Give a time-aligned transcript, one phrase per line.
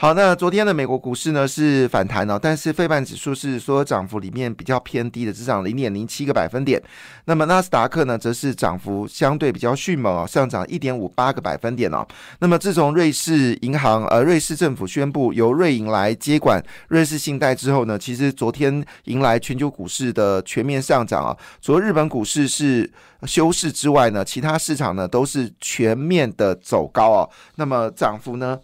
[0.00, 6.82] 好，那昨天的美国股市呢是反弹哦，但是费半指数是所有涨幅里面比较偏低的，只涨零点零七个百分点。
[7.26, 12.02] 那么纳斯达克呢，则是涨幅相对比较迅猛哦，上涨一点五八个百分点哦。
[12.38, 21.36] 那么自从瑞士银行呃瑞士政府宣布由瑞银来接管瑞士信贷之后呢，其实昨天迎来全球股市的全面上涨啊。
[21.60, 22.90] 除了日本股市是
[23.24, 27.28] 休市之外呢，其他市场呢都是全面的走高哦。
[27.56, 28.58] 那么涨幅呢？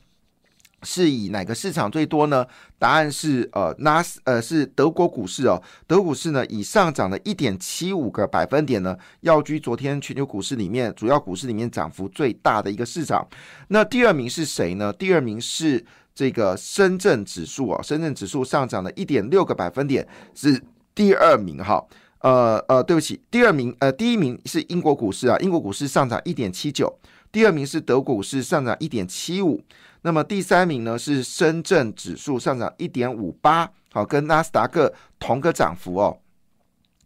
[0.82, 2.46] 是以哪个市场最多呢？
[2.78, 5.60] 答案是呃，纳斯呃是德国股市哦。
[5.86, 13.26] 德股市呢以上涨了一点七五个百分点呢，要居昨天全球股市里面主要股市里面涨幅最大的一个市场。
[13.68, 14.92] 那第二名是谁呢？
[14.92, 20.62] 第二名是这个深圳指数哦，深圳指数上涨了一点六个百分点，是
[20.94, 21.84] 第二名哈。
[22.20, 26.98] 呃呃，对不起，第二名呃第一名是英国股市啊，英国股市上涨一点七九。
[27.30, 29.60] 第二名是德国股市上涨一点七五。
[30.06, 36.16] 那么第三名呢是深圳指数上涨一点五八，好，跟纳斯达克同个涨幅哦。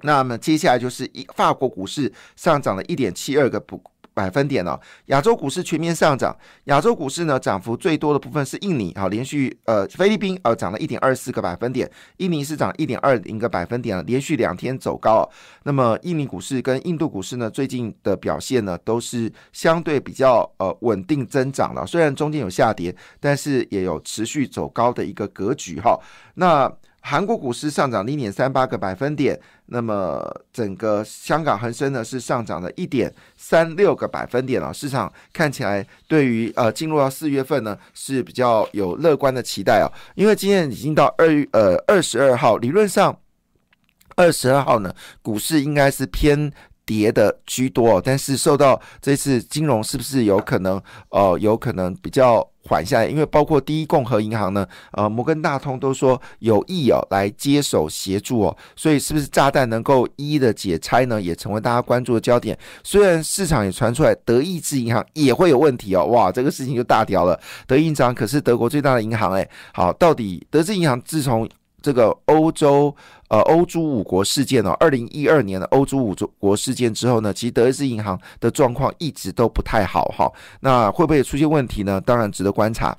[0.03, 3.83] 那么接下来就是一法国股市上涨了一点七二个不。
[4.21, 6.37] 百分点哦，亚洲股市全面上涨。
[6.65, 15.27] 亚洲股市呢，涨幅最多的部分是印尼，哈，连续呃，菲律宾呃涨了一点二四个百分点，印尼是涨一点二零个百分点连续两天走高。
[15.63, 25.99] 那么印尼股市跟印度股市呢，最近的表现呢，都是相对比较呃稳定增长了，虽然中间有下跌，但是也有持续走高的一个格局哈。
[26.35, 34.73] 那韩国股市上涨零点三八个百分点，那么整个香港恒生呢是上涨了一点三六个百分点啊。
[34.73, 43.19] 市场看起来对于呃进入到四月份呢是比较有乐观的期待哦，因为今天已经到二月呃二十二号，理论上
[44.17, 46.53] 二十二号呢股市应该是偏。
[46.87, 53.07] 跌的居多，但是受到这次金融是不是有可能呃有可能比较缓下来？
[53.07, 61.21] 因为包括第一共和银行呢，呃摩根大通都说有意哦来接手协助哦，所以是不是炸弹能够一一的解拆呢？
[61.21, 62.57] 也成为大家关注的焦点。
[62.85, 67.39] 虽然市场也传出来德意志银行也会有问题哦，哇，这个事情就大条了。
[67.67, 71.49] 德意银行可是德国最大的银行诶，好，到底德意志银行自从
[71.83, 72.95] 这个欧洲。
[73.29, 80.29] 呃，欧洲五国事件哦，二零一二年的欧洲五国事件之后呢，其实德意志银行的状况一直都不太好哈。
[80.59, 82.01] 那会不会出现问题呢？
[82.01, 82.93] 当然值得观察。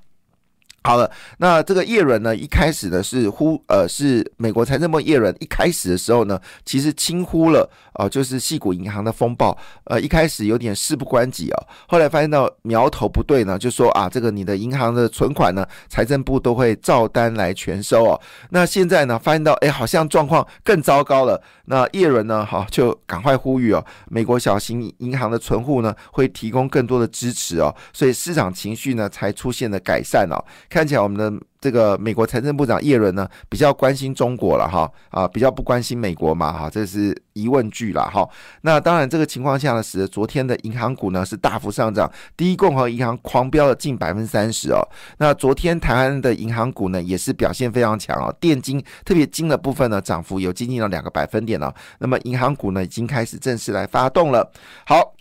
[0.84, 18.20] 好了，那这个叶伦呢，一开始呢是呼呃是美国财政部叶伦一开始的时候呢，其实轻忽了呃就是细谷银行的风暴，呃一开始有点事不关己哦，后来发现到苗头不对呢，就说啊这个你的银行的存款呢，财政部都会照单来全收哦。
[18.50, 30.44] 那现在呢发现到哎好像状况更糟糕了，那叶伦呢好就赶快呼吁哦，美国小型银行的存户呢会提供更多的支持哦，所以市场情绪呢才出现了改善哦。
[30.72, 38.26] 看起来我们的这个美国财政部长耶伦呢，比较关心中国了哈啊，比较不关心美国嘛哈，这是疑问句了哈。
[38.62, 44.80] 那当然这个情况下呢，使得昨天的银行股呢是大幅上涨，第一共和银行狂飙了近百分之三十哦。
[45.18, 51.76] 那昨天台湾的银行股呢也是表现非常强哦，电金特别金的部分呢涨幅有接近了两个百分点了。
[52.00, 54.50] 那么银行股呢已经开始正式来发动了。
[54.86, 55.14] 好。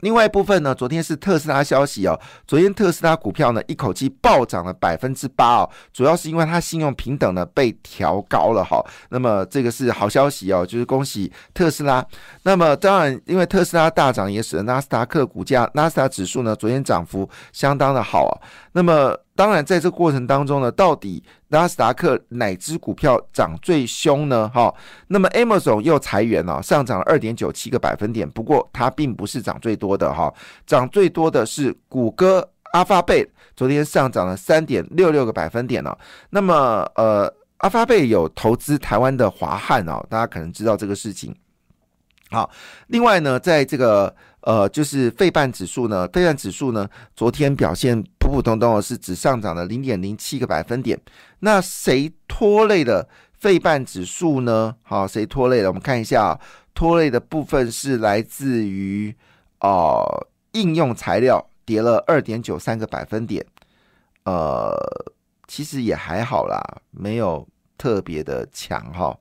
[0.00, 2.18] 另外一部分呢，昨天是特斯拉消息哦。
[2.46, 8.84] 昨天特斯拉股票呢一口气暴涨了百分之八哦，主要是因为它信用平等呢被调高了哈。
[9.10, 12.04] 那么这个是好消息哦，就是恭喜特斯拉。
[12.42, 18.32] 那么当然，因为特斯拉大涨，也使得纳斯达克股价、纳斯达指数呢昨天涨幅相当的好哦。
[18.72, 24.50] 那么当然，在这过程当中呢，到底纳斯达克哪只股票涨最凶呢？
[24.52, 24.74] 哈，
[25.06, 28.28] 那么 Amazon 又裁员了，上涨了二点九七个百分点。
[28.28, 30.34] 不过它并不是涨最多的哈，
[30.66, 35.96] 涨最多的是谷歌阿发贝昨天上涨了三点六六个百分点了。
[36.30, 41.32] 那么呃阿发贝有投资台湾的华汉哦，大家可能知道这个事情。
[42.32, 42.50] 好，
[42.88, 44.12] 另外呢，在这个
[44.48, 50.98] 呃，就是费半指数呢，费半指数呢，昨天表现普普通通的，是只上涨了零点零七个百分点。
[51.40, 53.06] 那谁拖累了
[53.38, 54.74] 费半指数呢？
[54.82, 55.68] 好，谁拖累了？
[55.68, 56.40] 我们看一下，
[56.72, 59.14] 拖累的部分是来自于
[59.60, 63.44] 哦，应用材料跌了二点九三个百分点。
[64.24, 64.74] 呃，
[65.46, 66.58] 其实也还好啦，
[66.90, 67.46] 没有
[67.76, 69.14] 特别的强哈。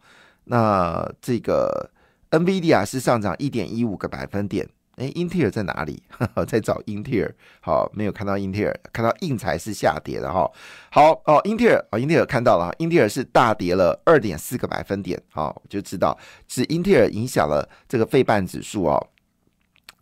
[0.45, 1.91] 那这个。
[2.29, 6.03] NVIDIA 是上涨一点一五个百分点，哎，英特尔在哪里？
[6.47, 10.51] 在找英特尔，好，没有看到英特尔，看到硬才是下跌的哈。
[10.91, 16.17] 好哦，英特尔哦，英特尔看到了，英特尔是大跌了二点四个百分点，好，就知道
[16.47, 19.07] 是英特尔影响了这个费半指数哦。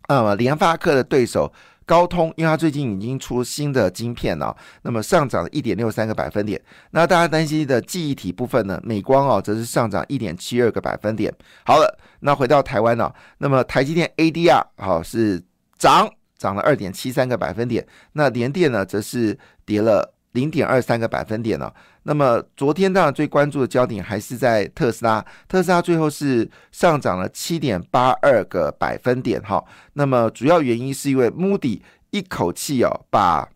[0.08, 1.52] 那么联发科的对手。
[1.86, 6.60] 高通，因为它最近已经出新的晶片了，那么上涨了一点六三个百分点。
[6.90, 8.80] 那大家担心的记忆体部分呢？
[8.82, 11.32] 美光哦，则是上涨一点七二个百分点。
[11.64, 13.10] 好了，那回到台湾呢？
[13.38, 15.40] 那么台积电 ADR 好是
[15.78, 17.86] 涨，涨了二点七三个百分点。
[18.12, 20.15] 那联电呢，则是跌了。
[20.36, 21.72] 零点二三个百分点呢。
[22.04, 29.64] 那么昨天当然最关注的焦点还是在特斯拉，特斯拉最后是上涨了七点八二个百分点哈。
[29.94, 31.80] 那么主要原因是因为 Moody
[32.10, 33.48] 一口气哦把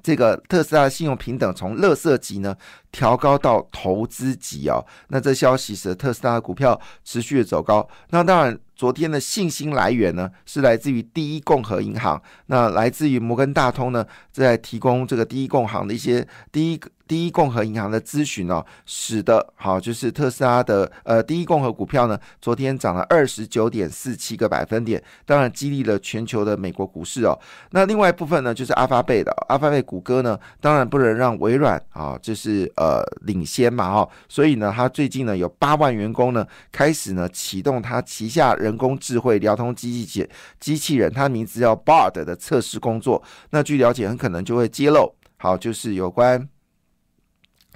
[0.00, 2.54] 这个特斯拉的信用平等从乐色级呢
[2.92, 4.84] 调高到投资级哦。
[5.08, 7.88] 那这消息使得特斯拉的股票持续的走高。
[8.10, 8.58] 那当然。
[8.78, 16.80] 昨天的信心来源呢，是来自于第一共和银行，那来自于摩根大通呢，在提供这个第一共行的一些第一。
[17.08, 27.32] 第一共和银行的咨询哦，使得好就是特斯拉的呃第一共和股票呢，昨天涨了二十九点四七个百分点，当然激励了全球的美国股市哦。
[27.70, 40.28] 那另外一部分呢，就是阿发贝的阿发贝谷歌呢，当然不能让微软啊，就是呃领先嘛哈，所以呢，他最近呢有八万员工呢开始呢启动他旗下人工智慧聊通机器
[40.60, 43.22] 机器人，他名字叫 Bard 的测试工作。
[43.50, 46.48] 那据了解，很可能就会揭露好就是有关。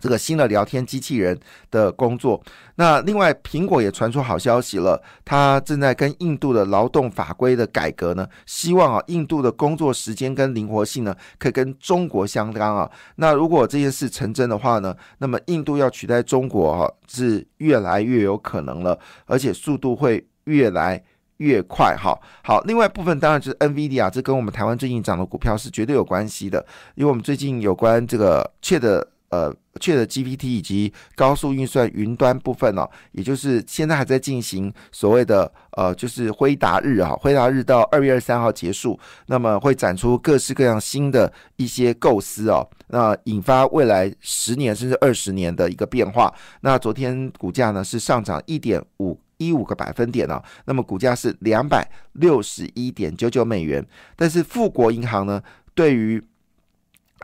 [0.03, 1.39] 这个新的聊天机器人
[1.71, 2.43] 的工作，
[2.75, 12.91] 那另外苹果也传出好消息了，它正在跟印度的劳动法规的改革呢，希望啊印度的工作时间跟灵活性呢，可以跟中国相当啊。
[13.15, 21.01] 那如果这件事成真的话呢，那么印度要取代中国哈是越来越有可能了，而且速度会越来
[21.37, 22.19] 越快哈。
[22.43, 26.67] 好，另外部分当然就是 NVIDIA，这跟我们台湾最近涨的股票是绝对有关系的，
[26.97, 29.12] 因为我们最近有关这个切的。
[29.33, 29.51] 呃，
[29.81, 46.31] 确的 GPT 以及高速运算云端部分哦，也就是现在还在进行所谓的呃，就是辉达日啊，辉达日到二月二十三号结束，那么会展出各式各样新的一些构思哦，那引发未来十年甚至二十年的一个变化。
[46.61, 53.83] 那昨天股价呢是上涨一点五一五个百分点哦，那么股价是两百六十一点九九美元，
[54.15, 55.43] 但是富国银行呢
[55.75, 56.23] 对于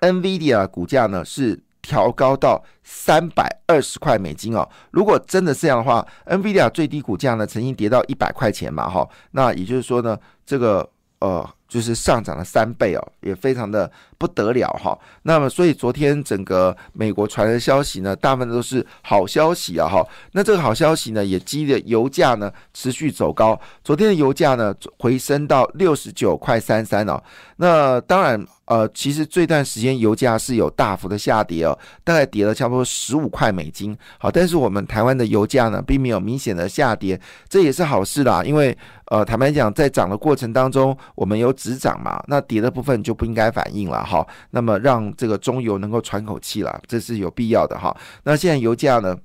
[0.00, 1.60] NVIDIA 股价呢是。
[1.82, 4.68] 调高到三百二十块美金哦。
[4.90, 10.88] 如果真的这样的话，NVIDIA 最低股价呢曾经跌到一百块钱嘛，哈，那也就是说呢，这个
[11.20, 14.98] 呃就是上涨了三倍哦，也非常的不得了哈。
[15.22, 20.02] 那么，所以昨天整个美国传的消息呢，大部分都是好消息啊，哈。
[20.32, 23.60] 那这个好消息呢，也激励油价呢持续走高。
[23.84, 27.22] 昨天的油价呢回升到六十九块三三哦。
[27.56, 28.44] 那当然。
[28.68, 33.96] 呃，其实这段时间油价是有大幅的下跌哦，大概跌了差不多十五块美金。
[34.18, 37.18] 好，但是我们台湾的油价呢，并没有明显的下跌，
[37.48, 38.44] 这也是好事啦。
[38.44, 38.76] 因为
[39.06, 44.26] 呃，坦白讲，在涨的过程当中，我们有止涨嘛，那跌的部分就不应该反应了哈。
[44.52, 47.94] 那么让这个中油能够喘口气了，这是有必要的哈。
[48.22, 49.16] 那现在油价呢？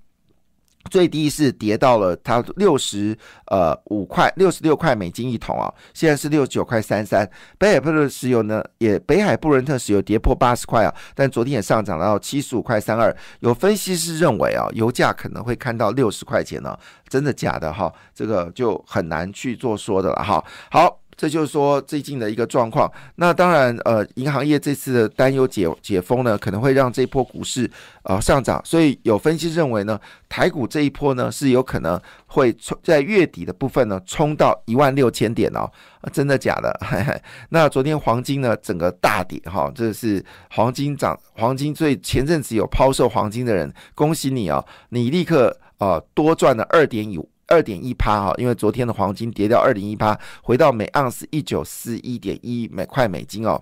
[0.92, 7.26] 最低是跌到了它六十呃五块六十六块美金一桶啊，现在是六十九块三三。
[7.58, 13.16] 北海布伦石油呢，也北海布伦特石油跌破八十块啊，但昨天也上涨到七十五块三二。
[13.40, 17.90] 有分析师认为啊，油价可能会看到六十块钱呢，真的假的哈？
[18.14, 20.44] 这个就很难去做说的了哈。
[20.70, 21.03] 好。
[21.24, 22.92] 这就是说最近的一个状况。
[23.16, 27.72] 那当然，呃，银行业这次的担忧解解封呢，可能会让这一波股市
[28.04, 28.62] 呃上涨。
[28.66, 35.66] 所以有分析认为呢，台股这一波呢是有可能会冲在月底的部分呢冲到一万六千点哦。
[36.12, 36.78] 真的假的？
[37.48, 47.30] 那昨天黄金呢整个大跌哈，这是黄金涨，黄金最前阵子有抛售黄金的人，恭喜你啊，你立刻呃多赚了二点五。
[47.54, 53.62] 二点一趴哈，因为昨天的黄金跌掉二点一趴，回到每盎司一九四一点一每块美金哦。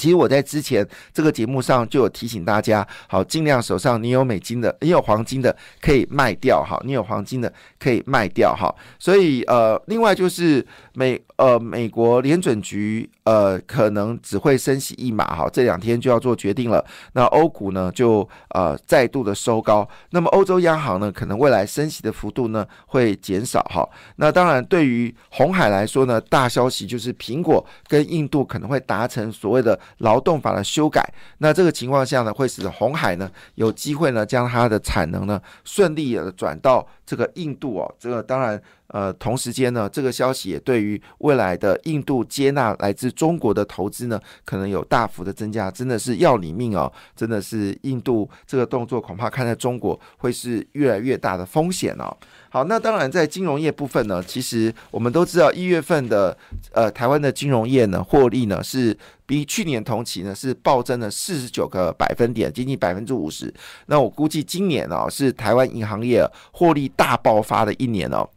[0.00, 8.74] 其实我在之前这个节目上就有提醒大家，好，尽量手上你有美金的，你有黄金的可以卖掉哈，你有黄金的可以卖掉哈。
[8.98, 16.82] 所以呃，另外就是美呃美国联准局呃可能只会升息一码哈，这两天就要做决定了。
[17.12, 23.86] 那欧股呢就呃再度的收高，那么欧洲央行呢可能未来升息的幅度呢会减少哈。
[24.16, 29.78] 那当然对于红海来说呢，大消息就是苹果跟印度可能会达成所谓的。
[29.98, 31.02] 劳动法的修改，
[31.38, 37.94] 那这个情况下呢，会使红海呢有机会呢将它的产能呢顺利的转到这个印度哦。
[37.98, 38.60] 这个当然，
[38.92, 46.92] 呃，同时间呢，这个消息也对于未来的印度接纳来自中国的投资呢，可能有大幅的增加，真的是要你命哦！
[47.14, 52.16] 真的是印度这个动作，恐怕看在中国会是越来越大的风险哦。
[52.48, 56.36] 好，那当然在金融业部分呢，其实我们都知道一月份的
[56.72, 63.54] 呃台湾的金融业呢获利呢是比去年同期呢是暴增了四十九个百分点，接近百分之五十。
[63.86, 68.28] 那我估计今年哦是台湾银行业获利大爆发的一年哦。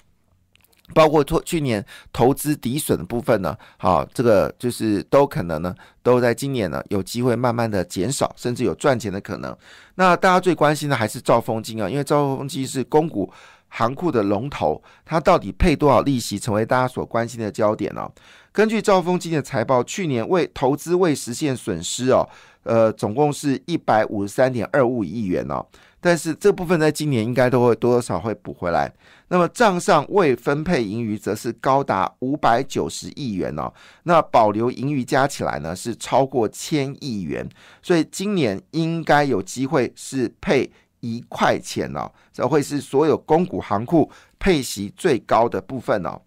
[0.94, 9.56] 包括去去年投资抵损的部分呢，好，这个就是都可能呢，都在今年呢有机会慢慢的减少，甚至有赚钱的可能。
[9.96, 13.32] 那大家最关心的还是兆丰金啊，因为兆丰金是公股
[13.70, 18.10] 行库的龙头，它到底配多少利息，成为大家所关心的焦点呢？
[18.54, 22.30] 根据兆丰金的财报，去年未投资未实现损失哦，
[22.62, 25.66] 呃，总共是一百五十三点二五亿元哦。
[26.00, 28.94] 但是这部分在今年应该都会多多少会补回来。
[29.30, 33.74] 那么账上未分配盈余则是高达五百九十亿元哦。
[34.04, 37.50] 那保留盈余加起来呢是超过千亿元，
[37.82, 46.22] 所以今年应该有机会是配一块钱哦，这会是所有公股行库配息最高的部分哦。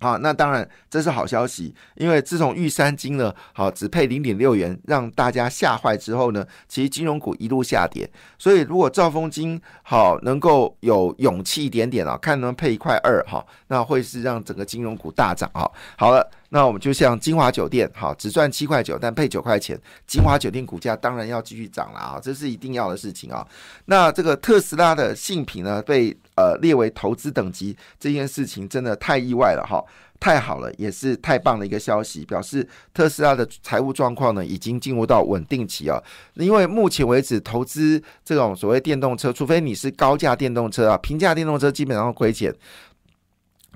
[0.00, 8.08] 好，那当然这是好消息，因为自从玉山金呢，好只配零点六元，让大家吓坏之后呢，其实金融股一路下跌。
[8.38, 15.68] 所以如果兆丰金好能够有勇气一点点啊，看能不能配一块二哈，那会是让整个金融股大涨啊。
[15.96, 16.28] 好了。
[16.50, 23.46] 那我们就像金华酒店，好，只赚七块九，但配九块钱，金华酒店股价当然要继续涨了啊，这是一定要的事情啊。
[23.84, 29.84] 那这个特斯拉的性品呢，被呃列为投资等级，这件事情真的太意外了哈，
[30.18, 36.02] 太好了，也是太棒的一个消息，表示特斯拉的财务状况呢已经进入到稳定期啊。
[36.34, 42.54] 因为目前为止，投资这种所谓电动车，除非你是高价电动车啊，平价电动车基本上亏钱。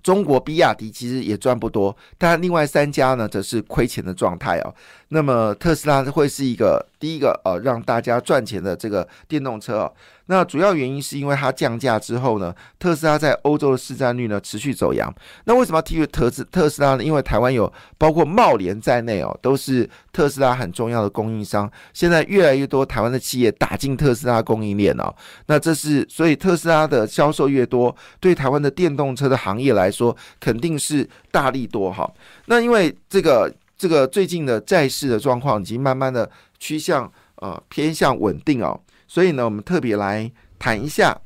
[0.03, 4.75] 中国比亚迪其实也赚不多，但另外三家呢则是亏钱的状态哦。
[5.15, 9.93] 那么特斯拉会是一个第一个呃让大家赚钱的这个电动车哦。
[10.27, 15.13] 那主要原因是因为它降价之后呢，特斯拉在欧洲的市占率呢持续走扬。
[15.45, 17.05] 那为什么要提特斯特斯拉呢？
[17.05, 21.71] 因为台湾有包括茂联在内哦，都是特斯拉很重要的供应商。
[21.93, 25.15] 现在越来越多台湾的企业打进特斯拉供应链哦，
[25.47, 32.11] 那这是所以特斯拉的销售越多，对台湾的电动车的行业来说肯定是大力多哈。
[32.47, 33.53] 那因为这个。
[33.83, 41.21] 这个最近的债市的状况已经慢慢的趋向呃偏向稳定哦，所以呢，我们特别来谈一下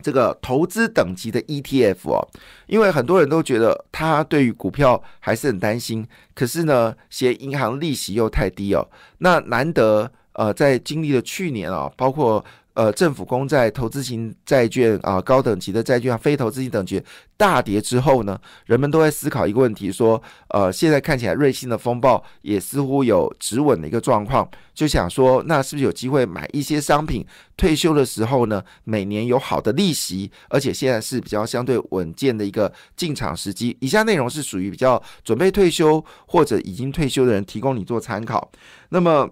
[0.00, 2.28] 这个投资等级的 ETF 哦，
[2.68, 8.88] 因为很多人都觉得他对于股票还是很担心，可是呢，嫌银行利息又太低哦，
[9.18, 12.44] 那难得呃在经历了去年啊，包括。
[12.74, 17.02] 呃，政府公债、投资型债券啊，高等级的债券、非投资型等级
[17.36, 27.26] 大跌之后呢，人们都在思考一个问题：说，呃，现在看起来瑞信的风暴也似乎有止稳的一个状况，就想说，那是不是有机会买一些商品？
[27.56, 33.76] 退休的时候呢，每年有好的利息，而且现在是比较相对稳健的一个进场时机。
[33.80, 38.50] 以下内容是属于比较准备退休或者已经退休的人提供你做参考。
[38.90, 39.28] 那么。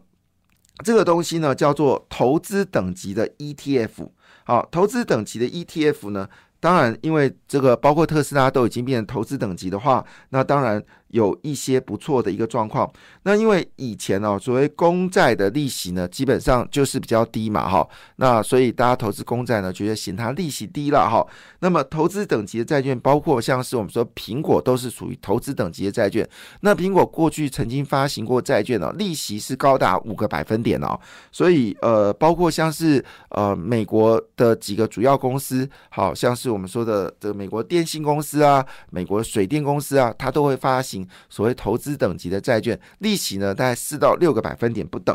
[0.84, 4.08] 这个东西呢，叫做投资等级的 ETF。
[4.44, 6.28] 好，投资等级的 ETF 呢，
[6.60, 10.82] 当然，因为这个包括特斯拉都已经变成投资等级的话，那当然。
[11.08, 12.90] 有一些不错的一个状况，
[13.22, 21.26] 那因为以前哦，所谓公债的利息呢，基本上就是比较低嘛，哈，那所以大家投资公债呢，觉得嫌它利息低了，哈。
[21.60, 26.28] 那么投资等级的债券，包括像是我们说苹果，都是属于投资等级的债券。
[26.60, 30.98] 那苹果过去曾经发行过债券哦，利息是高达五个百分点哦，
[31.32, 40.97] 所以呃，包括像是呃美国的几个主要公司，好像是我们说的这个美国电信公司啊，美国水电公司啊，它都会发行。
[41.28, 45.14] 所谓投资等级的债券利息呢，大概四到六个百分点不等。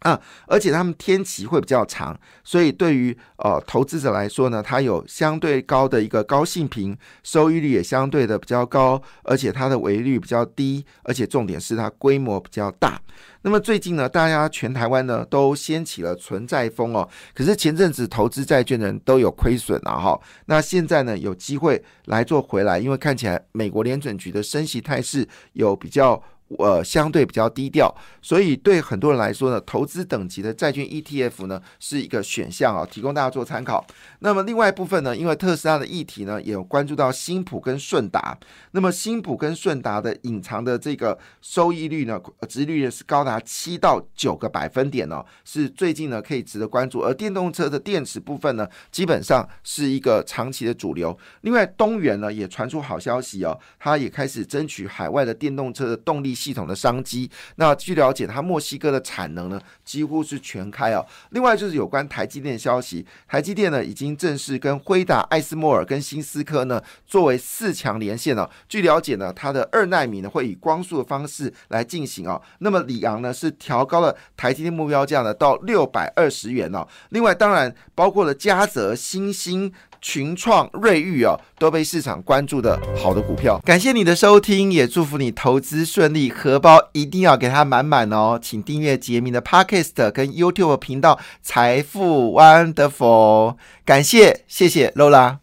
[0.00, 13.00] 啊，而且他们天期会比较长，所以对于呃投资者来说呢，它有相对高的一个高性平，收益率也相对的比较高，而且它的违率比较低，而且重点是它规模比较大。
[13.42, 17.08] 那么最近呢，大家全台湾呢都掀起了存债风哦。
[17.34, 20.18] 可是前阵子投资债券的人都有亏损了哈。
[20.46, 26.22] 那现在呢有机会来做回来，因为看起来美国联准局的升息态势有比较
[26.58, 33.86] 呃，相对比较低调，所以对很多人来说呢，投资等级的债券 ETF 呢是一个选项啊，提供大家做参考。
[34.18, 38.36] 那么另外一部分呢，因为特斯拉的议题呢，也有关注到新普跟顺达。
[38.72, 47.00] 那么新普跟顺达的隐藏的这个收益率呢，值率是高达七到九个百分点哦，是最近呢可以值得关注。
[47.00, 51.16] 而电动车的电池部分呢，基本上是一个长期的主流。
[51.42, 56.34] 另外，东元呢也传出好消息哦，它也开始争取海外的电动车的动力。
[56.40, 57.30] 系统的商机。
[57.56, 61.04] 那据了解，它墨西哥的产能呢几乎是全开哦。
[61.32, 68.48] 另外就是有关台积电消息，台积电呢已经正式跟辉达、艾斯摩尔跟新思科呢作为四强连线了。
[68.66, 72.40] 据了解呢，它的二纳米呢会以光速的方式来进行哦。
[72.60, 76.88] 那么里昂呢是调高了台积电目标价呢到六百二十元哦。
[77.10, 79.70] 另外当然包括了嘉泽、新星。
[80.00, 83.60] 群创、瑞昱哦，都被市场关注的好的股票。
[83.64, 88.38] 感谢你的收听，也祝福你投资顺利，荷包一定要给它满满哦。
[88.40, 93.52] 请订阅杰明的 Podcast 跟 YouTube 频道《财富 Wonderful》。
[93.84, 95.40] 感谢，谢谢 Lola。